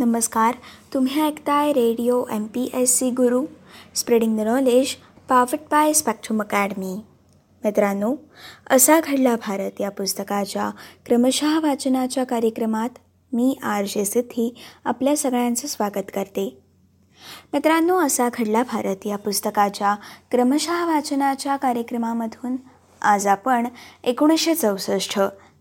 नमस्कार. 0.00 0.54
तुम्ही 0.94 1.22
ऐकताय 1.22 1.72
radio 1.72 2.24
M 2.32 2.44
P 2.44 2.70
S 2.74 2.98
C 2.98 3.10
Guru 3.10 3.44
spreading 3.94 4.38
the 4.38 4.40
knowledge 4.40 4.86
powered 5.28 5.58
by 5.70 5.92
spectrum 5.92 6.40
academy. 6.40 7.00
मित्रांनो 7.64 8.16
असा 8.70 9.00
घडला 9.00 9.36
भारत 9.36 9.70
या 9.80 9.90
पुस्तकाच्या 9.90 10.70
क्रमशः 11.06 11.60
वाचनाच्या 11.60 12.24
कार्यक्रमात. 12.24 12.88
मी 13.32 13.58
आर 13.62 13.84
जे 13.84 14.04
सिद्धी 14.04 14.54
आपल्या 14.84 15.16
सगळ्यांचं 15.16 15.68
स्वागत 15.68 16.10
करते. 16.14 16.62
मित्रांनो 17.52 17.98
असा 17.98 18.28
घडला 18.28 18.62
भारत 18.62 19.06
या 19.06 19.18
पुस्तकाच्या 19.18 19.94
क्रमशः 20.30 20.84
वाचनाच्या 20.84 21.56
कार्यक्रमामधून. 21.56 22.56
आज 23.02 23.26
आपण 23.26 23.66
एकोणीसशे 24.04 24.54
चौसष्ट 24.54 25.20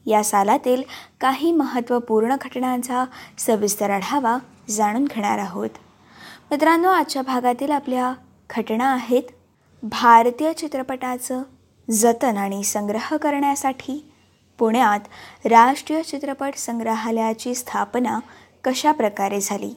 या 0.09 0.23
सालातील 0.23 0.83
काही 1.21 1.51
महत्त्वपूर्ण 1.51 2.35
घटनांचा 2.41 3.05
सविस्तर 3.37 3.89
आढावा 3.89 4.37
जाणून 4.69 5.05
घेणार 5.05 5.37
आहोत. 5.37 5.69
मित्रांनो 6.51 6.89
आजच्या 6.89 7.21
भागातील 7.21 7.71
आपल्या 7.71 8.13
घटना 8.57 8.93
आहेत 8.93 9.23
भारतीय 9.83 10.53
चित्रपटाचं 10.53 11.43
जतन 11.91 12.37
आणि 12.37 12.63
संग्रह 12.63 13.17
करण्यासाठी 13.17 14.11
पुण्यात 14.59 14.99
राष्ट्रीय 15.45 16.01
चित्रपट 16.01 16.55
संग्रहालयाची 16.55 17.55
स्थापना 17.55 18.19
कशा 18.63 18.91
प्रकारे 18.91 19.39
झाली? 19.41 19.73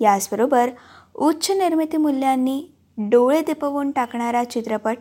याचबरोबर 0.00 0.70
उच्च 1.14 1.50
निर्मिती 1.50 1.96
मूल्यांनी 1.96 2.74
डोळे 2.98 3.40
दिपवून 3.40 3.90
टाकणारा 3.90 4.44
चित्रपट 4.44 4.98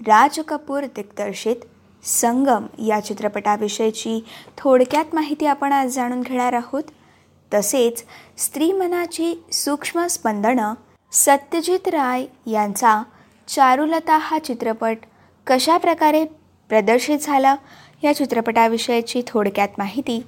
राज 0.00 0.40
कपूर 0.40 0.84
दिग्दर्शित 0.84 1.56
संगम 2.04 2.66
या 2.86 3.00
चित्रपटाविषयीची 3.00 4.24
थोडक्यात 4.58 5.14
माहिती 5.14 5.46
आपण 5.46 5.72
आज 5.72 5.94
जाणून 5.94 6.20
घेणार 6.20 6.52
आहोत. 6.52 6.82
तसेच 7.54 8.04
स्त्री 8.38 8.72
मनाची 8.72 9.34
सूक्ष्म 9.52 10.06
स्पंदनं 10.06 10.74
सत्यजित 11.12 11.88
राय 11.88 12.24
यांचा 12.50 13.02
चारुलता 13.48 14.16
हा 14.16 14.38
चित्रपट 14.38 14.96
कशा 15.46 15.76
प्रकारे 15.76 16.24
प्रदर्शित 16.68 17.18
झाला 17.18 17.56
या 18.04 18.14
चित्रपटाविषयीची 18.16 19.22
थोडक्यात 19.26 19.68
माहिती. 19.78 20.22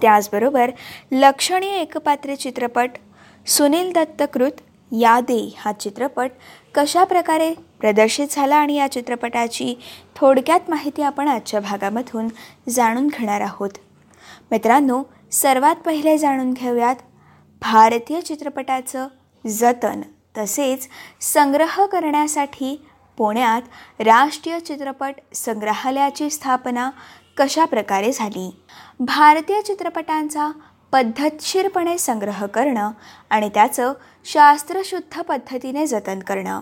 त्याचबरोबर 0.00 0.70
लक्षणीय 1.12 1.76
एकपात्री 1.76 2.36
चित्रपट 2.36 2.90
सुनील 3.46 3.92
दत्तकृत 3.92 4.60
यादे 4.92 5.54
हा 5.58 5.72
चित्रपट 5.72 6.30
कशा 6.74 7.04
प्रकारे 7.04 7.54
प्रदर्शित 7.84 8.26
झाला 8.30 8.56
आणि 8.56 8.74
या 8.74 8.92
चित्रपटाची 8.92 9.74
थोडक्यात 10.16 10.60
माहिती 10.68 11.02
आपण 11.02 11.28
आजच्या 11.28 11.60
भागामधून 11.60 12.28
जाणून 12.68 13.06
घेणार 13.06 13.40
आहोत. 13.40 13.70
मित्रांनो 14.50 15.02
सर्वात 15.32 15.76
पहिले 15.76 16.18
जाणून 16.18 16.52
घेऊयात 16.52 16.96
भारतीय 17.62 18.20
चित्रपटाचं 18.20 19.08
जतन 19.46 20.00
तसेच 20.38 20.88
संग्रह 21.20 21.86
करण्यासाठी 21.86 22.88
पुण्यात 23.16 23.62
राष्ट्रीय 24.00 24.60
चित्रपट 24.60 25.14
संग्रहालयाची 25.34 26.30
स्थापना 26.30 26.90
कशा 27.36 27.64
प्रकारे 27.64 28.12
झाली? 28.12 28.50
भारतीय 29.00 29.60
चित्रपटांचा 29.60 30.50
पद्धतशीरपणे 30.92 31.98
संग्रह 31.98 32.46
करणं 32.46 32.90
आणि 33.30 33.48
त्याचं 33.48 33.92
शास्त्रशुद्ध 34.24 35.20
पद्धतीने 35.20 35.86
जतन 35.86 36.18
करणं 36.18 36.60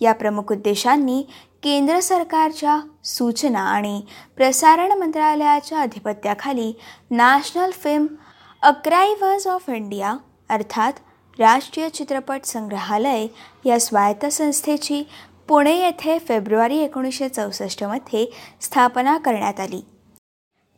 या 0.00 0.12
प्रमुख 0.12 0.52
उद्देशांनी 0.52 1.22
केंद्र 1.62 2.00
सरकारच्या 2.00 2.80
सूचना 3.04 3.60
आणि 3.60 4.02
प्रसारण 4.36 4.92
मंत्रालयाच्या 4.92 5.80
अधिपत्याखाली 5.80 6.72
national 7.10 7.70
film 7.70 8.06
archives 8.62 9.46
of 9.46 9.70
India 9.70 10.16
अर्थात 10.48 10.92
राष्ट्रीय 11.38 11.88
चित्रपट 11.88 12.44
संग्रहालय 12.44 13.26
या 13.64 13.80
स्वायत्त 13.80 14.26
संस्थेची 14.26 15.02
पुणे 15.48 15.74
येथे 15.80 16.18
फेब्रुवारी 16.18 16.78
एकोणीसशे 16.78 17.28
चौसष्टमध्ये 17.28 18.26
स्थापना 18.60 19.18
करण्यात 19.18 19.60
आली. 19.60 19.80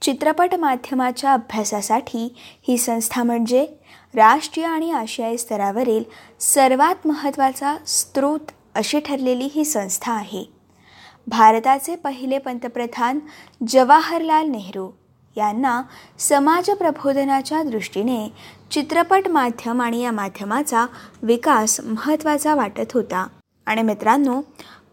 चित्रपट 0.03 0.55
माध्यमाच्या 0.55 1.33
अभ्यासासाठी 1.33 2.35
ही 2.69 2.79
संस्था 2.79 3.23
म्हणजे 3.23 3.67
राष्ट्रीय 4.15 4.67
आणि 4.67 4.91
आशियाई 4.91 5.37
स्तरावरील 5.37 6.05
सर्वात 6.41 7.07
महत्त्वाचा 7.07 7.77
स्रोत 7.87 8.51
अशी 8.75 9.01
ठरलेली 9.01 9.49
ही 9.55 9.65
संस्था 9.65 10.13
आहे. 10.13 10.45
भारताचे 11.27 11.97
पहिले 11.97 12.39
पंतप्रधान 12.39 13.19
जवाहरलाल 13.69 14.47
नेहरू 14.47 14.91
यांना 15.37 15.83
समाज 16.19 16.71
प्रबोधनाच्या 16.71 17.63
दृष्टीने 17.63 18.33
चित्रपट 18.71 19.29
माध्यम 19.29 19.83
आणि 19.83 20.01
या 20.01 20.11
माध्यमाचा 20.11 20.87
विकास 21.23 21.81
महत्त्वाचा 21.81 22.55
वाटत 22.55 22.93
होता. 22.95 23.27
आणि 23.67 23.83
मित्रांनो 23.83 24.41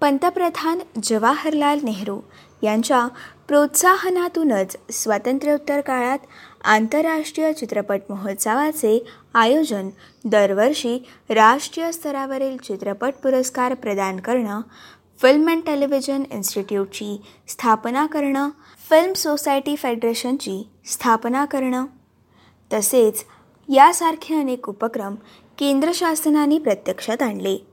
पंतप्रधान 0.01 0.79
जवाहरलाल 1.03 1.79
नेहरू 1.84 2.19
यांच्या 2.63 3.07
प्रोत्साहनातूनच 3.47 4.75
स्वातंत्र्योत्तर 4.91 5.81
काळात 5.81 6.17
आंतरराष्ट्रीय 6.64 7.53
चित्रपट 7.53 8.00
महोत्सवाचे 8.09 9.06
आयोजन 9.34 9.90
दरवर्षी 10.25 11.06
राष्ट्रीय 11.30 11.92
स्तरावरील 11.92 12.58
चित्रपट 12.58 13.14
पुरस्कार 13.24 13.74
प्रदान 13.74 14.20
करणं 14.20 14.62
फिल्म 15.22 15.50
अँड 15.50 15.62
टेलिव्हिजन 15.66 16.24
इन्स्टिट्यूटची 16.31 17.22
स्थापना 17.47 18.06
करणं 18.06 18.50
फिल्म 18.90 19.14
सोसायटी 19.14 19.75
फेडरेशनची 19.75 20.68
स्थापना 20.86 21.46
करणं. 21.46 21.86
तसेच 22.74 23.26
यासारखे 23.70 24.36
अनेक 24.36 24.70
उपक्रम 24.70 25.16
केंद्र 25.58 25.91
शासनाने 25.94 26.59
प्रत्यक्षात 26.59 27.22
आणले. 27.22 27.66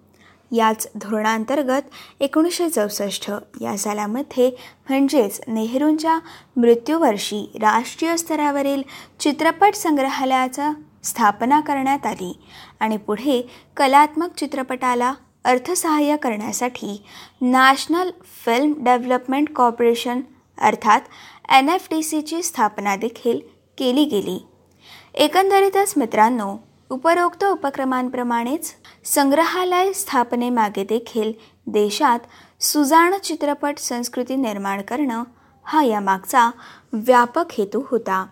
याच 0.52 0.86
धोरणांतर्गत 0.94 1.82
एकोणीसशे 2.20 2.68
चौसष्ट 2.68 3.30
या 3.60 3.76
सालामध्ये 3.78 4.50
म्हणजेच 4.88 5.40
नेहरूंच्या 5.48 6.18
मृत्यूवर्षी 6.56 7.50
राष्ट्रीय 7.54 8.16
स्तरावरील 8.16 8.82
चित्रपट 9.20 9.74
संग्रहालयाचा 9.74 10.72
स्थापना 11.04 11.60
करण्यात 11.60 12.06
आली 12.06 12.32
आणि 12.80 12.96
पुढे 12.96 13.48
कलात्मक 13.76 14.34
चित्रपटाला 14.34 15.14
अर्थसहाय्य 15.44 16.16
करण्यासाठी 16.16 17.02
नॅशनल 17.40 18.10
फिल्म 18.44 18.72
डेव्हलपमेंट 18.84 19.52
कॉर्पोरेशन 19.52 20.20
अर्थात 20.58 21.00
एन 21.52 21.68
एफ 21.68 21.86
डी 21.90 22.02
सीची 22.02 22.42
स्थापना 22.42 22.96
देखील 22.96 23.40
केली 23.78 24.04
गेली. 24.04 24.38
एकंदरीतच 25.14 25.94
मित्रांनो 25.96 26.56
उपरोक्त 26.90 27.44
उपक्रमांप्रमाणेच 27.44 28.72
संग्रहालय 29.04 29.92
स्थापनेमागे 29.92 30.84
देखील 30.84 31.32
देशात 31.66 32.18
सुजाण 32.60 33.14
चित्रपट 33.24 33.78
संस्कृती 33.78 34.36
निर्माण 34.36 34.82
करणं 34.82 35.24
हा 35.64 35.82
यामागचा 35.82 36.50
व्यापक 36.92 37.44
हेतू 37.58 37.82
होता. 37.90 38.26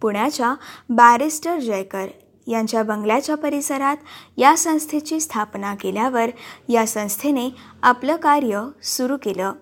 पुण्याच्या 0.00 0.54
बॅरिस्टर 0.88 1.58
जयकर 1.58 2.06
यांच्या 2.46 2.82
बंगल्याच्या 2.82 3.34
परिसरात 3.34 3.96
या 4.36 4.56
संस्थेची 4.56 5.20
स्थापना 5.20 5.74
केल्यावर 5.74 6.30
या 6.68 6.86
संस्थेने 6.86 7.50
आपलं 7.82 8.16
कार्य 8.16 8.62
सुरू 8.82 9.16
केलं. 9.16 9.52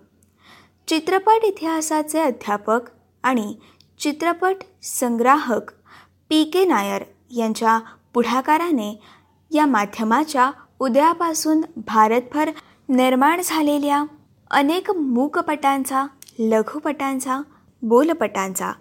चित्रपट 0.89 1.45
इतिहासाचे 1.45 2.21
अध्यापक 2.21 2.81
आणि 3.23 3.55
चित्रपट 4.01 4.57
संग्राहक 4.83 5.71
पी 6.29 6.45
के 6.45 6.65
नायर 6.65 7.03
यांच्या 7.31 7.81
पुढाकाराने 8.15 9.01
या 9.51 9.67
माध्यमाच्या 9.67 10.51
उदयापासून 10.79 11.61
भारतभर 11.77 12.51
निर्माण 12.89 13.41
झालेल्या 13.45 14.05
अनेक 14.51 14.91
मूकपटांचा 14.91 16.07
लघुपटांचा 16.39 17.41
बोलपटांचा 17.83 18.73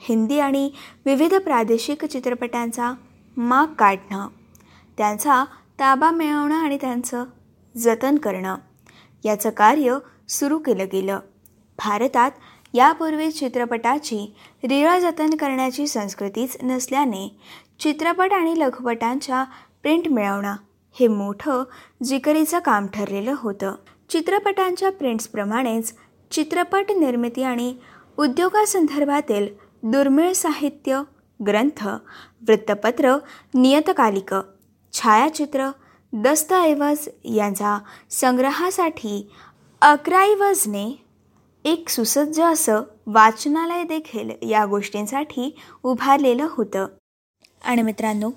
हिंदी 0.00 0.38
आणि 0.38 0.70
विविध 1.06 1.34
प्रादेशिक 1.34 2.04
चित्रपटांचा 2.04 2.92
माग 3.36 3.66
काढणं 3.66 4.28
त्यांचा 4.98 5.44
ताबा 5.80 6.10
मिळवणं 6.10 6.54
आणि 6.54 6.78
त्यांचं 6.80 7.24
जतन 7.76 8.18
करणं 8.18 8.56
याचं 9.24 9.50
कार्य 9.50 9.98
सुरू 10.28 10.58
केलं 10.58 10.84
गेलं. 10.92 11.18
भारतात 11.78 12.30
यापूर्वी 12.74 13.30
चित्रपटाची 13.30 14.34
रिळ 14.64 14.98
जतन 14.98 15.34
करण्याची 15.34 15.86
संस्कृतीच 15.86 16.56
नसल्याने 16.62 17.40
चित्रपट 17.80 18.32
आणि 18.32 18.58
लघुपटांच्या 18.58 19.44
प्रिंट 19.82 20.08
मिळवणं 20.08 20.56
हे 21.00 21.08
मोठं 21.08 21.62
जिकरीचं 22.04 22.58
काम 22.58 22.86
ठरलेलं 22.86 23.34
होतं. 23.38 23.74
चित्रपटांच्या 24.10 24.90
प्रिंट्सप्रमाणेच 24.92 25.94
चित्रपट 26.30 26.90
निर्मिती 26.92 27.42
आणि 27.42 27.74
उद्योगासंदर्भातील 28.18 29.46
दुर्मिळ 29.82 30.32
साहित्य 30.32 31.00
ग्रंथ 31.46 31.86
वृत्तपत्र 32.48 33.16
नियतकालिक 33.54 34.34
छायाचित्र 34.92 35.70
दस्तऐवज 36.12 37.08
यांचा 37.24 37.78
संग्रहासाठी 38.10 39.30
अकराईवजने 39.82 40.86
एक 41.64 41.88
सुसज्ज 41.88 42.40
असं 42.40 42.82
वाचनालय 43.06 43.82
देखील 43.84 44.30
या 44.42 44.64
गोष्टींसाठी 44.66 45.54
उभारलेलं 45.82 46.46
होतं. 46.50 46.86
आणि 47.64 47.82
मित्रांनो 47.82 48.30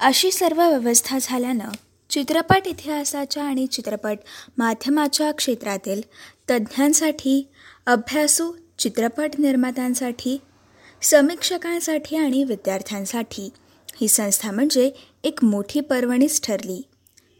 अशी 0.00 0.30
सर्व 0.30 0.68
व्यवस्था 0.68 1.18
झाल्यानं 1.22 1.68
चित्रपट 2.10 2.66
इतिहासाच्या 2.66 3.44
आणि 3.44 3.66
चित्रपट 3.66 4.18
माध्यमाच्या 4.58 5.30
क्षेत्रातील 5.32 6.00
तज्ज्ञांसाठी 6.50 7.42
अभ्यासू 7.86 8.52
चित्रपट 8.78 9.30
निर्मात्यांसाठी 9.38 10.38
समीक्षकांसाठी 11.02 12.16
आणि 12.16 12.44
विद्यार्थ्यांसाठी 12.44 13.48
ही 14.00 14.08
संस्था 14.08 14.50
म्हणजे 14.50 14.90
एक 15.24 15.44
मोठी 15.44 15.80
पर्वणीच 15.80 16.40
ठरली. 16.42 16.82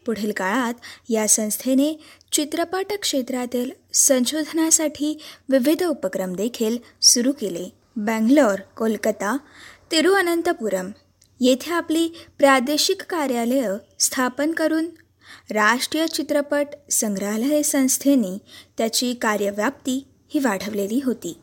पुढील 0.06 0.32
काळात 0.32 0.74
या 1.08 1.28
संस्थेने 1.28 1.92
चित्रपट 2.32 2.92
क्षेत्रातील 3.02 3.70
संशोधनासाठी 3.94 5.18
विविध 5.48 5.82
उपक्रम 5.84 6.32
देखील 6.32 6.76
सुरू 7.02 7.32
केले. 7.32 7.68
बँगलोर 7.96 8.60
कोलकाता 8.76 9.36
तिरुअनंतपुरम 9.90 10.90
येथे 11.40 11.70
आपली 11.70 12.08
प्रादेशिक 12.38 13.02
कार्यालयं 13.02 13.76
स्थापन 13.98 14.52
करून 14.52 14.86
राष्ट्रीय 15.50 16.06
चित्रपट 16.06 16.66
संग्रहालय 16.90 17.62
संस्थेने 17.62 18.38
त्याची 18.78 19.14
कार्यव्याप्ती 19.14 20.06
ही 20.34 20.40
वाढवलेली 20.40 21.00
होती. 21.04 21.36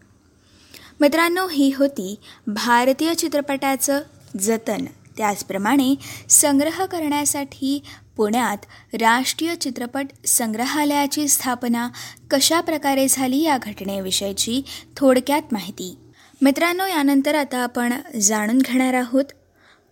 मित्रांनो 1.00 1.48
ही 1.48 1.72
होती 1.78 2.16
भारतीय 2.48 3.14
चित्रपटाचं 3.14 4.02
जतन. 4.40 4.86
त्याचप्रमाणे 5.18 5.96
संग्रह 6.30 6.86
करण्यासाठी 6.86 7.84
पुण्यात 8.18 8.58
राष्ट्रीय 8.94 9.56
चित्रपट 9.56 10.08
संग्रहालयाची 10.26 11.28
स्थापना 11.28 11.90
कशा 12.32 12.62
प्रकारे 12.62 13.08
झाली 13.10 13.42
या 13.44 13.58
घटनेविषयीची 13.58 14.62
थोडक्यात 14.98 15.42
माहिती. 15.52 15.98
मित्रांनो 16.42 16.86
यानंतर 16.86 17.36
आता 17.36 17.58
आपण 17.58 17.94
जाणून 18.22 18.58
घेणार 18.58 18.94
आहोत 18.94 19.24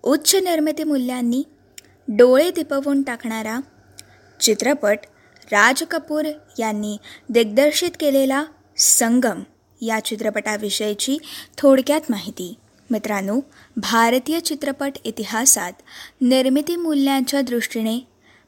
उच्च 0.06 0.36
निर्मिती 0.36 0.84
मूल्यांनी 0.84 1.44
डोळे 2.08 2.52
दिपवून 2.52 3.02
टाकणारा 3.04 3.60
चित्रपट 4.42 5.00
राज 5.52 5.84
कपूर 5.84 6.26
यांनी 6.60 6.98
दिग्दर्शित 7.30 7.92
केलेला 8.00 8.44
संगम 8.78 9.44
या 9.82 10.00
चित्रपटाविषयीची 10.00 11.18
थोडक्यात 11.58 12.02
माहिती. 12.10 12.54
मित्रांनो 12.90 13.40
भारतीय 13.78 14.40
चित्रपट 14.40 14.92
इतिहासात 15.04 15.74
निर्मिती 16.22 16.76
मूल्यांच्या 16.76 17.42
दृष्टीने 17.42 18.00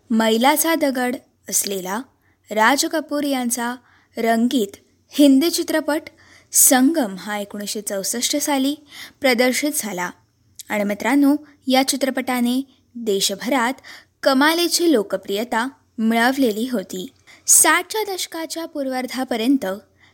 मैलाचा 0.09 0.75
दगड 0.75 1.15
असलेला 1.49 2.01
राज 2.51 2.85
कपूर 2.85 3.23
यांचा 3.23 3.75
रंगीत 4.17 4.77
हिंदी 5.09 5.49
चित्रपट 5.49 6.01
संगम 6.51 7.15
हा 7.19 7.37
एकोणीसशे 7.37 7.81
चौसष्ट 7.81 8.35
साली 8.37 8.75
प्रदर्शित 9.21 9.71
झाला. 9.75 10.09
आणि 10.69 10.83
मित्रांनो 10.83 11.35
या 11.67 11.87
चित्रपटाने 11.87 12.61
देशभरात 12.95 13.73
कमालीची 14.23 14.91
लोकप्रियता 14.93 15.67
मिळवलेली 15.97 16.69
होती. 16.71 17.07
साठच्या 17.47 18.13
दशकाच्या 18.13 18.65
पूर्वार्धापर्यंत 18.65 19.65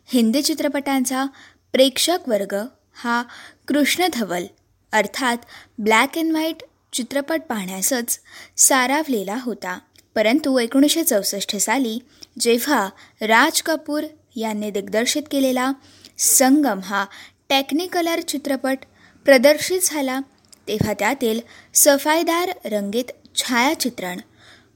हिंदी 0.06 0.42
चित्रपटांचा 0.42 1.26
प्रेक्षक 1.74 2.18
वर्ग 2.28 2.56
हा 2.94 3.24
कृष्णधवल 3.68 4.46
अर्थात 4.92 5.38
ब्लॅक 5.78 6.18
अँड 6.18 6.32
व्हाईट 6.32 6.64
चित्रपट 6.94 7.42
पाहण्यासच 7.50 8.20
सारावलेला 8.58 9.38
होता. 9.42 9.80
परंतु 10.16 10.60
एकोणीसशे 10.60 11.04
चौसष्ट 11.04 11.56
साली 11.56 12.00
जेव्हा 12.40 12.90
राज 13.22 13.62
कपूर 13.62 14.04
यांनी 14.36 14.70
दिग्दर्शित 14.72 15.24
केलेला 15.32 15.72
संगम 16.18 16.80
हा 16.80 17.06
टेक्निकलर 17.50 18.22
चित्रपट 18.22 18.78
प्रदर्शित 19.26 19.80
झाला 19.84 20.20
तेव्हा 20.68 20.94
त्यातील 21.00 21.40
सफाईदार 21.74 22.52
रंगीत 22.66 23.12
छायाचित्रण 23.36 24.18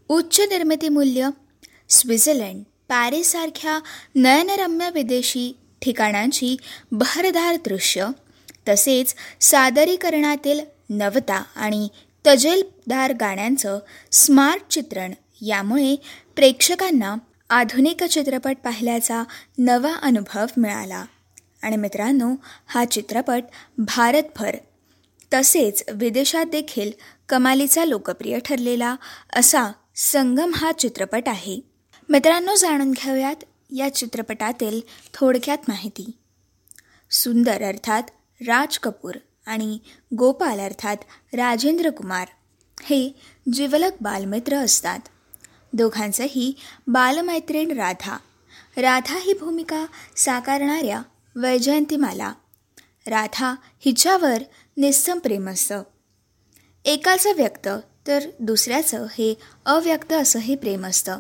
उच्च 0.08 0.40
निर्मिती 0.40 0.90
मूल्य 0.90 1.30
स्वित्झर्लंड 1.90 2.64
पॅरिससारख्या 2.90 3.80
नयनरम्य 4.16 4.90
विदेशी 4.94 5.58
ठिकाणांची 5.82 6.58
भरधार 6.92 7.56
दृश्य 7.56 8.08
तसेच 8.70 9.16
सादरीकरणातील 9.42 10.60
नवता 10.90 11.44
आणि 11.56 11.88
तजेलदार 12.28 13.14
गाण्यांचं 13.14 13.80
स्मार्ट 14.12 14.68
चित्रण 14.70 15.14
यामुळे 15.42 15.96
प्रेक्षकांना 16.36 17.16
आधुनिक 17.50 18.04
चित्रपट 18.04 18.58
पाहिल्याचा 18.64 19.24
नवा 19.58 19.94
अनुभव 20.02 20.46
मिळाला. 20.58 21.06
आणि 21.62 21.76
मित्रांनो 21.76 22.36
हा 22.68 22.86
चित्रपट 22.86 23.44
भारतभर 23.78 24.56
तसेच 25.34 25.84
विदेशात 25.94 26.46
देखील 26.46 26.92
कमालीचा 27.30 27.86
लोकप्रिय 27.86 28.40
ठरलेला 28.40 28.96
असा 29.36 29.72
संगम 29.96 30.52
हा 30.56 30.72
चित्रपट 30.72 31.24
आहे. 31.28 31.62
मित्रांनो 32.10 32.56
जाणून 32.56 32.92
घेऊयात 32.92 33.36
या 33.78 33.96
चित्रपटातील 33.96 34.82
थोडक्यात 35.14 35.58
माहिती. 35.68 36.12
सुंदर 37.12 37.64
अर्थात 37.64 38.04
राज 38.48 38.78
कपूर 38.78 39.16
आणि 39.46 39.80
गोपाल 40.18 40.60
अर्थात 40.60 40.98
राजेंद्र 41.34 41.90
कुमार 41.90 42.28
हे 42.84 43.16
जिवलक 43.54 43.92
बालमित्र 44.02 44.56
असतात. 44.56 45.00
दोघांचंही 45.74 46.54
बालमैत्रीण 46.88 47.72
राधा. 47.72 48.18
राधा 48.78 49.18
ही 49.20 49.34
भूमिका 49.34 49.86
साकारणाऱ्या 50.16 51.02
वैजयंतीमाला. 51.36 52.34
राधा 53.08 53.56
हिच्यावर 53.80 54.44
निस्सम 54.78 55.20
प्रेम 55.20 55.50
असतं 55.50 55.84
एकाचं 56.86 57.32
व्यक्त 57.36 57.70
तर 58.08 58.30
दुसऱ्याचं 58.40 59.04
हे 59.04 59.34
अव्यक्त 59.66 60.14
असंही 60.14 60.56
प्रेम 60.56 60.86
असतं 60.86 61.20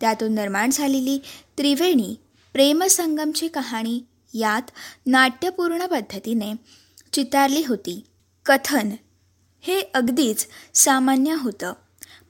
त्यातून 0.00 0.34
निर्माण 0.34 0.70
झालेली 0.70 1.18
त्रिवेणी 1.58 2.16
प्रेमसंगमची 2.52 3.48
कहाणी 3.48 4.00
यात 4.34 4.70
नाट्यपूर्ण 5.06 5.86
पद्धतीने 5.86 6.52
चितारली 7.12 7.64
होती. 7.68 8.06
कथन 8.46 8.92
हे 9.60 9.80
अगदीच 9.94 10.46
सामान्य 10.74 11.34
होतं 11.38 11.72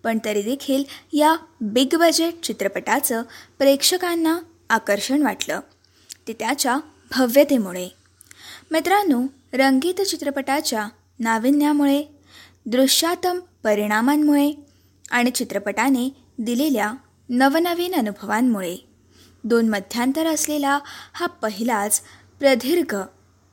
पण 0.05 0.19
तरी 0.25 0.43
देखील 0.43 0.85
या 1.13 1.37
बिग 1.61 1.97
बजेट 1.97 2.41
चित्रपटाचं 2.41 3.23
प्रेक्षकांना 3.59 4.39
आकर्षण 4.71 5.23
वाटलं. 5.23 5.61
ते 6.29 6.33
त्याच्या 6.33 6.79
भव्यतेमुळे. 7.11 7.89
मित्रांनो 8.75 9.23
रंगीत 9.53 10.03
चित्रपटाच्या 10.03 10.89
नाविन्यामुळे 11.19 12.05
दृश्यातम 12.67 13.39
परिणामांमुळे 13.65 14.53
आणि 15.11 15.31
चित्रपटाने 15.31 16.11
दिलेल्या 16.39 16.93
नवनवीन 17.29 17.95
अनुभवांमुळे 17.95 18.77
दोन 19.45 19.69
मध्यांतर 19.69 20.27
असलेला 20.27 20.79
हा 21.13 21.27
पहिलाच 21.27 22.01
प्रदीर्घ 22.39 22.97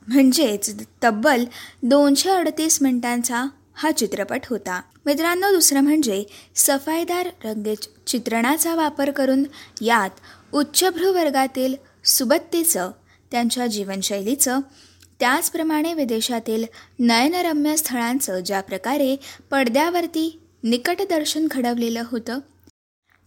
म्हणजेच 0.06 0.74
तब्बल 1.04 1.44
दोनशे 1.82 2.30
अडतीस 2.30 2.82
मिनिटांचा 2.82 3.44
हा 3.74 3.90
चित्रपट 3.90 4.40
होता. 4.50 4.82
मित्रांनो 5.06 5.52
दुसरं 5.52 5.80
म्हणजे 5.80 6.24
सफाईदार 6.54 7.28
रंगे 7.44 7.74
चित्रणाचा 8.06 8.74
वापर 8.74 9.10
करून 9.10 9.44
यात 9.80 10.10
उच्चभ्रू 10.54 11.12
वर्गातील 11.12 11.74
सुबत्तेचं 12.04 12.90
त्यांच्या 13.30 13.66
जीवनशैलीचं 13.66 14.60
त्याचप्रमाणे 15.22 15.94
विदेशातील 15.94 16.64
नयनरम्य 16.98 17.76
स्थळांचं 17.76 18.40
ज्या 18.40 18.60
प्रकारे 18.60 19.16
पडद्यावरती 19.50 20.40
निकटदर्शन 20.62 21.46
घडवलेलं 21.50 22.02
होतं 22.06 22.38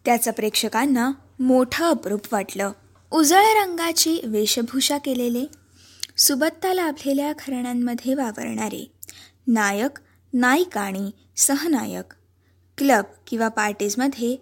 त्याचं 0.06 0.32
प्रेक्षकांना 0.32 1.12
मोठं 1.40 1.86
अप्रूप 1.86 2.22
वाटलं. 2.32 2.72
उजळ 3.12 3.46
रंगाची 3.62 4.22
वेशभूषा 4.24 4.98
केलेले 4.98 5.46
सुबत्ता 6.18 6.74
लाभलेल्या 6.74 7.32
घराण्यांमध्ये 7.32 8.14
वावरणारे 8.14 8.94
नायक 9.48 10.00
नायिका 10.34 10.82
आणि 10.82 11.12
सहनायक 11.38 12.14
क्लब 12.78 13.04
किंवा 13.28 13.48
पार्टीजमध्ये 13.48 14.36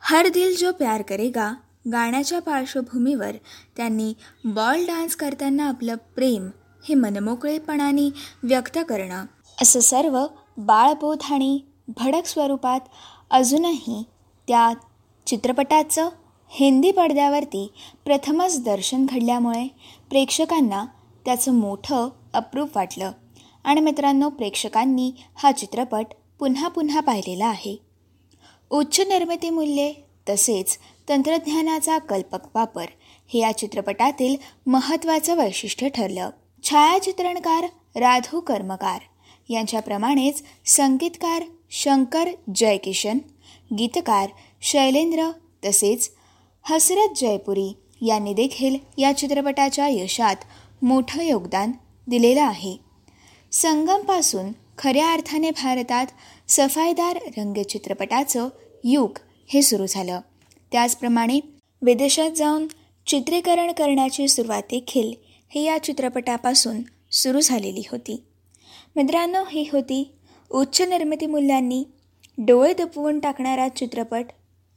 हर 0.00 0.28
दिल 0.28 0.56
जो 0.56 0.72
प्यार 0.72 1.02
करेगा 1.02 1.54
गाण्याच्या 1.92 2.40
पार्श्वभूमीवर 2.40 3.36
त्यांनी 3.76 4.14
बॉल 4.44 4.86
डान्स 4.86 5.16
करताना 5.16 5.68
आपलं 5.68 5.94
प्रेम 5.94 6.50
हे 6.88 6.94
मनमोकळेपणाने 6.94 8.10
व्यक्त 8.42 8.78
करणं. 8.88 9.24
असं 9.62 9.80
सर्व 9.80 10.26
बाळबोध 10.56 11.18
आणि 11.30 11.60
भडक 11.88 12.26
स्वरूपात 12.26 12.80
अजूनही 13.30 14.02
त्या 14.48 14.72
चित्रपटाचं 15.26 16.08
हिंदी 16.48 16.90
पडद्यावरती 16.90 17.72
प्रथमच 18.04 18.64
दर्शन 18.64 19.06
घडल्यामुळे 19.06 19.68
प्रेक्षकांना 20.08 20.84
त्याचं 21.24 21.54
मोठं 21.54 22.08
अप्रूप 22.34 22.76
वाटलं. 22.76 23.12
आणि 23.64 23.80
मित्रांनो 23.80 24.28
प्रेक्षकांनी 24.28 25.12
हा 25.34 25.52
चित्रपट 25.52 26.06
पुन्हा 26.38 26.68
पुन्हा 26.68 27.00
पाहिलेला 27.00 27.46
आहे. 27.46 27.76
उच्च 28.70 29.00
निर्मिती 29.00 29.50
मूल्ये 29.50 29.94
तसेच 30.28 30.78
तंत्रज्ञानाचा 31.08 31.98
कल्पक 31.98 32.38
वापर 32.54 32.86
हे 33.28 33.38
या 33.38 33.52
चित्रपटातील 33.52 34.36
महत्त्वाचं 34.66 35.34
वैशिष्ट्य 35.34 35.88
ठरलं. 35.88 36.30
छायाचित्रणकार 36.62 37.64
राधू 37.96 38.40
कर्मकार. 38.40 39.00
यांच्याप्रमाणेच 39.48 40.42
संगीतकार 40.66 41.42
शंकर 41.70 42.28
जयकिशन 42.54 43.18
गीतकार 43.78 44.28
शैलेंद्र 44.62 45.30
तसेच 45.64 46.10
हसरत 46.62 47.08
जयपुरी 47.16 47.76
यांनी 48.06 48.34
देखील 48.34 48.76
या 48.98 49.12
चित्रपटाच्या 49.12 49.88
यशात 49.88 50.36
मोठं 50.82 51.22
योगदान 51.22 51.72
दिलेलं 52.06 52.42
आहे. 52.42 52.76
संगमपासून 53.52 54.52
खऱ्या 54.78 55.12
अर्थाने 55.12 55.50
भारतात 55.50 56.06
सफाईदार 56.48 57.18
रंगचित्रपटाचं 57.38 58.48
युग 58.84 59.18
हे 59.48 59.62
सुरू 59.62 59.86
झालं. 59.88 60.20
त्याचप्रमाणे 60.72 61.40
विदेशात 61.82 62.30
जाऊन 62.30 62.66
चित्रीकरण 63.06 63.72
करण्याची 63.72 64.28
सुरुवात 64.28 64.62
देखील 64.70 65.12
हे 65.54 65.62
या 65.62 65.82
चित्रपटापासून 65.82 66.82
सुरू 67.10 67.40
झालेली 67.40 67.82
होती. 67.90 68.22
मित्रांनो 68.96 69.44
ही 69.50 69.68
होती 69.72 70.12
उच्च 70.50 70.82
निर्मिती 70.82 71.26
मूल्यांनी 71.26 71.84
डोळे 72.38 72.74
दपवून 72.74 73.20
टाकणारा 73.20 73.68
चित्रपट 73.68 74.24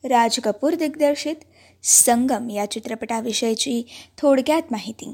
राज 0.04 0.40
कपूर 0.40 0.74
दिग्दर्शित 0.74 1.36
संगम 1.84 2.50
या 2.50 2.72
चित्रपटाविषयीची 2.72 3.84
थोडक्यात 4.18 4.62
माहिती. 4.72 5.14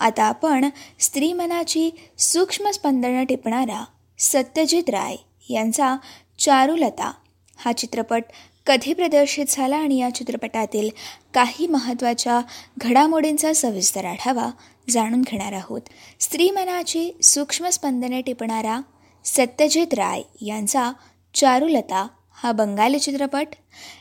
आता 0.00 0.24
आपण 0.24 0.68
स्त्री 0.98 1.32
मनाची 1.32 1.90
सूक्ष्म 2.18 2.70
स्पंदनं 2.70 3.24
टिपणारा 3.24 3.84
सत्यजित 4.18 4.90
राय 4.90 5.16
यांचा 5.50 5.96
चारुलता 6.38 7.12
हा 7.56 7.72
चित्रपट 7.72 8.22
कधी 8.66 8.92
प्रदर्शित 8.94 9.46
झाला 9.48 9.76
आणि 9.76 9.98
या 9.98 10.14
चित्रपटातील 10.14 10.88
काही 11.34 11.66
महत्त्वाच्या 11.66 12.40
घडामोडींचा 12.78 13.52
सविस्तर 13.52 14.04
आढावा 14.04 14.50
जाणून 14.90 15.22
घेणार 15.22 15.52
आहोत. 15.52 15.80
स्त्री 16.20 16.50
मनाची 16.50 17.10
सूक्ष्म 17.22 17.68
स्पंदने 17.68 18.20
टिपणारा 18.20 18.80
सत्यजित 19.24 19.94
राय 19.94 20.22
यांचा 20.46 20.92
चारुलता 21.34 22.06
हा 22.32 22.52
बंगाली 22.52 22.98
चित्रपट 22.98 23.46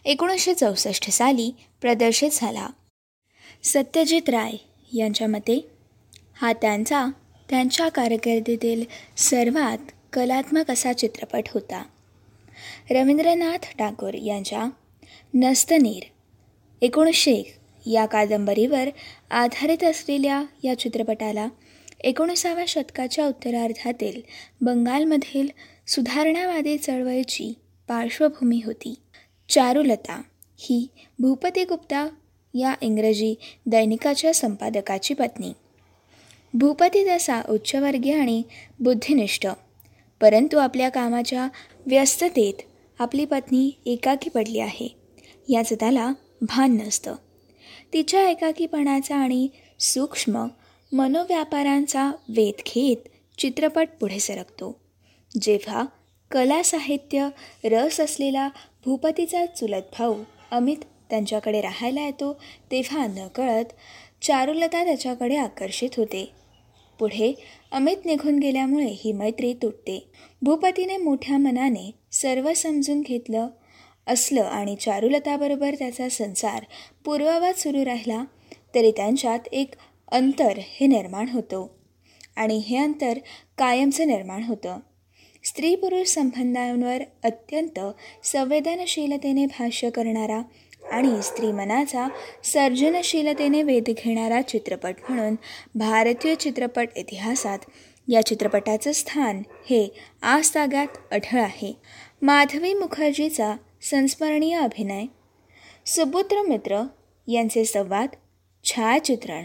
एकोणीसशे 0.06 0.54
चौसष्ट 0.54 1.10
साली 1.10 1.52
प्रदर्शित 1.82 2.30
झाला. 2.34 2.68
सत्यजित 3.64 4.30
राय 4.30 4.52
यांच्या 4.94 5.28
मते 5.28 5.70
हा 6.42 6.54
त्यांचा 6.54 7.06
त्यांच्या 7.50 7.90
कारकिर्दीतील 7.90 8.84
सर्वात 9.18 9.92
कलात्मक 10.14 10.72
असा 10.72 10.94
चित्रपट 10.94 11.44
होता. 11.54 11.84
रवींद्रनाथ 12.92 13.78
टागोर 13.78 14.14
यांच्या 14.14 14.70
नस्तनीर. 15.34 16.04
एकोणीसशे 16.82 17.32
एक 17.32 17.54
या 17.86 18.06
कादंबरीवर 18.06 18.90
आधारित 19.32 19.84
असलेल्या 19.84 20.44
या 20.64 20.80
चित्रपटाला 20.80 21.48
एकोणीसाव्या 22.00 22.66
शतकाच्या 22.68 23.28
उत्तरार्धातील 23.28 24.22
बंगालमधील 24.62 25.48
सुधारणावादी 25.88 26.78
चळवळीची 26.78 27.54
पार्श्वभूमी 27.88 28.62
होती. 28.66 28.96
चारुलता 29.50 30.22
ही 30.58 30.88
भूपती 31.20 31.64
गुप्ता 31.64 32.08
या 32.54 32.76
इंग्रजी 32.82 33.36
दैनिकाच्या 33.66 34.34
संपादकाची 34.34 35.14
पत्नी. 35.14 35.54
भूपती 36.54 37.10
तसा 37.10 37.42
उच्चवर्गीय 37.50 38.16
आणि 38.16 38.42
बुद्धिनिष्ठ 38.80 39.48
परंतु 40.22 40.58
आपल्या 40.58 40.90
कामाच्या 40.90 41.48
व्यस्ततेत 41.90 42.54
आपली 43.00 43.26
पत्नी 43.26 43.72
एकाकी 43.86 44.30
पडली 44.30 44.60
आहे. 44.60 44.96
याचं 45.50 45.76
त्याला 45.76 46.12
भान 46.42 46.78
नसतं. 46.78 47.16
तिच्या 47.94 48.30
एकाकीपणाचा 48.30 49.16
आणि 49.16 49.48
सूक्ष्म 49.80 50.48
मनोव्यापारांचा 50.94 52.12
वेध 52.30 52.62
घेत 52.68 53.08
चित्रपट 53.38 53.88
पुढे 54.00 54.20
सरकतो. 54.20 54.80
जेव्हा 55.42 55.86
कला 56.32 56.64
साहित्य 56.64 57.30
रस 57.64 58.00
असलेला 58.00 58.50
भूपतीचा 58.86 59.46
चुलत 59.46 59.96
भाऊ 60.00 60.16
अमित 60.52 60.78
त्यांच्याकडे 61.10 61.62
राहायला 61.62 62.02
येतो 62.02 62.34
तेव्हा 62.72 63.08
नकळत 63.08 63.66
चारुलता 64.22 64.84
त्याच्याकडे 64.84 65.36
आकर्षित 65.36 65.90
होते. 65.98 66.32
पुढे 67.00 67.34
अमित 67.72 68.06
निघून 68.06 68.40
गेल्यामुळे 68.40 68.86
ही 68.86 69.12
मैत्री 69.12 69.54
तुटते. 69.54 70.12
भूपतीने 70.42 70.98
मोठ्या 70.98 71.38
मनाने 71.38 71.92
सर्व 72.12 72.54
समजून 72.54 73.02
घेतलं 73.02 73.48
असलं 74.08 74.42
आणि 74.42 74.76
चारुलताबरोबर 74.76 75.76
त्याचा 75.76 76.10
संसार 76.10 76.66
पूर्ववत 77.06 77.60
सुरू 77.60 77.86
राहिला 77.86 78.24
तरी 78.76 78.92
त्यांच्यात 78.92 79.40
एक 79.52 79.74
अंतर 80.12 80.54
हे 80.58 80.88
निर्माण 80.88 81.30
होतो 81.30 81.80
आणि 82.36 82.58
हे 82.58 82.78
अंतर 82.78 83.18
कायमचं 83.58 84.08
निर्माण 84.08 84.44
होतं. 84.44 84.80
स्त्री 85.44 85.76
पुरुष 85.76 86.08
संबंधांवर 86.08 87.04
अत्यंत 87.24 87.80
संवेदनशीलतेने 88.24 89.46
भाष्य 89.46 89.90
करणारा 89.90 90.42
आणि 90.92 91.22
स्त्री 91.22 91.52
मनाचा 91.52 92.08
सर्जनशीलतेने 92.44 93.64
वेध 93.64 93.90
घेणारा 93.90 94.42
चित्रपट 94.42 94.96
म्हणून 95.10 95.36
भारतीय 95.76 96.36
चित्रपट 96.36 96.90
इतिहासात 96.96 97.60
या 98.08 98.26
चित्रपटाचं 98.26 98.92
स्थान 98.92 99.42
हे 99.70 99.94
आज 100.22 100.58
अढळ 100.58 101.40
आहे. 101.40 101.74
माधवी 102.22 102.74
मुखर्जीचा 102.74 103.56
संस्मरणीय 103.82 104.58
अभिनय 104.58 105.06
सुपुत्र 105.86 106.42
मित्र 106.42 106.84
यांचे 107.28 107.66
संवाद 107.66 108.10
छायाचित्रण 108.64 109.44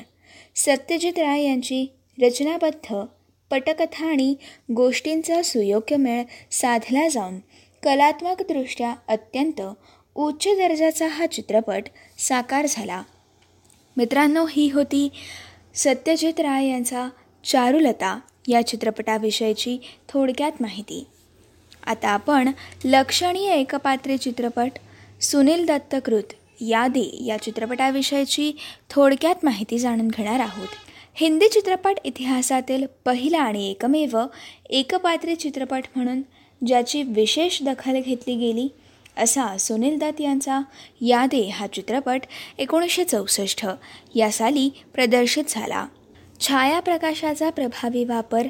सत्यजित 0.57 1.19
राय 1.19 1.45
यांची 1.45 1.87
रचनाबद्ध 2.23 2.95
पटकथा 3.51 4.07
आणि 4.07 4.35
गोष्टींचा 4.77 5.43
सुयोग्य 5.43 5.97
मेळ 5.97 6.23
साधला 6.51 7.09
जाऊन 7.09 7.39
कलात्मकदृष्ट्या 7.83 8.95
अत्यंत 9.09 9.63
उच्च 10.17 10.49
दर्जाचा 10.49 11.07
हा 11.09 11.27
चित्रपट 11.27 11.85
साकार 12.19 12.67
झाला. 12.69 13.03
मित्रांनो 13.97 14.47
ही 14.51 14.71
होती 14.71 15.09
सत्यजित 15.75 16.41
राय 16.41 16.67
यांचा 16.67 17.09
चारुलता 17.45 18.21
या 18.49 18.67
चित्रपटाविषयीची 18.67 19.79
थोडक्यात 20.09 20.53
माहिती. 20.61 21.07
आता 21.87 22.09
आपण 22.09 22.51
लक्षणीय 22.85 23.53
एकपात्री 23.53 24.19
चित्रपट 24.19 24.71
सुनील 25.21 25.67
दत्तकृत 25.67 26.33
यादी 26.61 27.27
या 27.27 27.37
चित्रपटाविषयीची 27.37 28.53
थोडक्यात 28.91 29.35
माहिती 29.43 29.79
जाणून 29.79 30.09
घेणार 30.09 30.41
आहोत. 30.41 30.69
हिंदी 31.15 31.49
चित्रपट 31.49 31.95
इतिहासातील 32.05 32.87
पहिला 33.05 33.39
आणि 33.39 33.71
एकमेव 33.71 34.19
एकपात्री 34.71 35.35
चित्रपट 35.35 35.83
म्हणून 35.97 36.23
ज्याची 36.67 37.03
विशेष 37.03 37.63
दखल 37.63 38.01
घेतली 38.01 38.37
गेली 38.37 38.69
असा 39.17 39.57
सुनील 39.59 39.99
दत्त 39.99 40.21
यांचा 40.21 40.61
यादे 41.01 41.49
हा 41.49 41.67
चित्रपट 41.67 42.21
एकोणीसशे 42.59 43.05
चौसष्ट 43.05 43.67
या 44.15 44.31
साली 44.31 44.71
प्रदर्शित 44.95 45.45
झाला. 45.49 45.87
छायाप्रकाशाचा 46.41 47.51
प्रभावी 47.51 48.05
वापर 48.05 48.47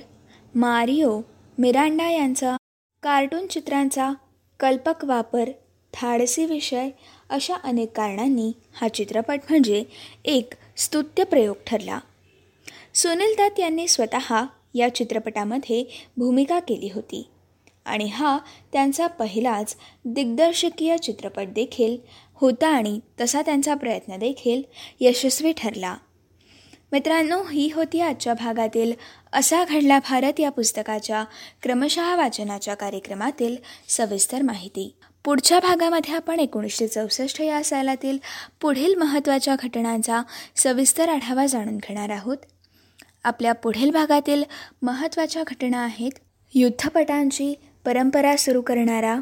मारिओ 0.54 1.20
मिरांडा 1.58 2.10
यांचा 2.10 2.56
कार्टून 3.02 3.46
चित्रांचा 3.46 4.12
कल्पक 4.60 5.04
वापर 5.04 5.50
धाडसी 5.94 6.44
विषय 6.44 6.90
अशा 7.30 7.54
अनेक 7.54 7.96
कारणांनी 7.96 8.52
हा 8.74 8.88
चित्रपट 8.88 9.40
म्हणजे 9.50 9.84
एक 10.24 10.54
स्तुत्य 10.76 11.24
प्रयोग 11.24 11.56
ठरला. 11.66 11.98
सुनील 12.94 13.34
दत्त 13.38 13.60
यांनी 13.60 13.88
स्वतः 13.88 14.44
या 14.74 14.94
चित्रपटामध्ये 14.94 15.84
भूमिका 16.16 16.60
केली 16.60 16.90
होती. 16.94 17.26
आणि 17.84 18.04
हा 18.04 18.38
त्यांचा 18.72 19.06
पहिलाच 19.06 19.76
दिग्दर्शकीय 20.04 20.96
चित्रपट 20.98 21.48
देखील 21.48 21.96
होता 22.34 22.68
आणि 22.68 23.00
तसा 23.20 23.42
त्यांचा 23.42 23.74
प्रयत्न 23.74 24.16
देखील 24.16 24.62
यशस्वी 25.00 25.52
ठरला. 25.52 25.96
मित्रांनो 26.92 27.42
ही 27.42 27.70
होती 27.74 28.00
आजच्या 28.00 28.34
भागातील 28.34 28.92
असा 29.32 29.64
घडला 29.64 29.98
भारत 29.98 30.40
या 30.40 30.50
पुस्तकाच्या 30.50 31.24
क्रमशः 31.62 32.14
वाचनाच्या 32.16 32.74
कार्यक्रमातील 32.74 33.56
सविस्तर 33.88 34.42
माहिती. 34.42 34.94
पुढच्या 35.24 35.60
भागामध्ये 35.60 36.14
आपण 36.14 36.40
एकोणीसशे 36.40 36.88
चौसष्ट 36.88 37.40
या 37.40 37.62
सालातील 37.64 38.18
पुढील 38.60 38.94
महत्त्वाच्या 38.94 39.56
घटनांचा 39.62 40.22
सविस्तर 40.56 41.08
आढावा 41.08 41.46
जाणून 41.46 41.76
घेणार 41.76 42.10
आहोत. 42.10 42.36
आपल्या 43.24 43.52
पुढील 43.52 43.90
भागातील 43.90 44.44
महत्त्वाच्या 44.82 45.42
घटना 45.46 45.84
आहेत 45.84 46.18
युद्धपटांची 46.54 47.54
परंपरा 47.84 48.36
सुरू 48.36 48.60
करणारा 48.62 49.20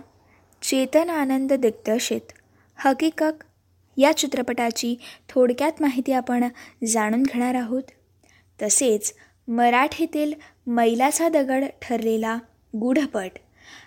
चेतन 0.62 1.10
आनंद 1.10 1.52
दिग्दर्शित 1.52 2.32
हकीकक 2.76 3.44
या 3.96 4.16
चित्रपटाची 4.16 4.94
थोडक्यात 5.28 5.72
माहिती 5.80 6.12
आपण 6.12 6.48
जाणून 6.86 7.22
घेणार 7.22 7.54
आहोत. 7.54 7.82
तसेच 8.62 9.14
मराठीतील 9.48 10.32
मैलाचा 10.66 11.28
दगड 11.28 11.64
ठरलेला 11.82 12.36
गूढपट 12.80 13.38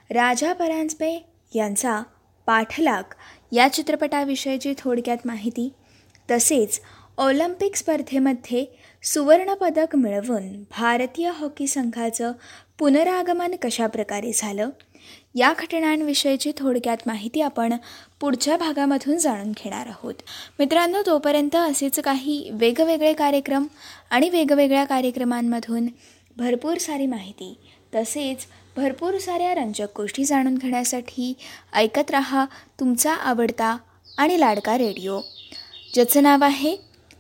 राजा 0.10 0.54
परांजपे 0.54 1.26
यांचा 1.56 2.02
पाठलाग 2.46 3.14
या 3.52 3.68
चित्रपटाविषयीची 3.74 4.74
थोडक्यात 4.78 5.18
माहिती 5.26 5.74
तसेच 6.32 6.80
ऑलिम्पिक 7.18 7.76
स्पर्धेमध्ये 7.76 8.66
सुवर्णपदक 9.04 9.96
मिळवून 9.96 10.64
भारतीय 10.64 11.32
हॉकी 11.34 11.68
संघाचं 11.68 12.32
पुनरागमन 12.80 13.56
कशाप्रकारे 13.62 14.32
झालं? 14.36 14.70
या 15.36 15.54
घटनांविषयीची 15.60 16.52
थोडक्यात 16.58 16.98
माहिती 17.06 17.42
आपण 17.42 17.74
पुढच्या 18.20 18.58
भागामधून 18.58 19.18
जाणून 19.18 19.52
घेणार 19.52 19.88
आहोत. 19.88 20.14
मित्रांनो 20.60 21.02
तोपर्यंत 21.06 21.56
असेच 21.56 22.00
काही 22.00 22.50
वेगवेगळे 22.54 23.14
कार्यक्रम 23.14 23.68
आणि 24.10 24.30
वेगवेगळ्या 24.30 24.84
कार्यक्रमांमधून 24.84 25.88
भरपूर 26.38 26.78
सारी 26.78 27.06
माहिती 27.06 27.58
तसेच 27.96 28.38
भरपूर 28.78 29.18
साऱ्या 29.18 29.56
रंजक 29.56 29.88
गोष्टी 29.98 30.26
जाणून 30.26 30.56
घेण्यासाठी 30.56 31.34
ऐकत 31.74 32.12
रहा 32.12 32.46
तुमचा 32.80 33.14
आवडता 33.14 33.78
आणि 34.18 34.40
लाडका 34.40 34.78
रेडिओ. 34.78 35.22
ज्याचं 35.94 36.24
नाव 36.24 36.44
आहे 36.44 36.76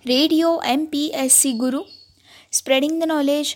radio 0.08 0.58
M 0.66 0.86
P 0.86 1.12
S 1.16 1.42
C 1.42 1.52
Guru. 1.52 1.82
Spreading 2.52 3.00
the 3.00 3.04
knowledge 3.04 3.56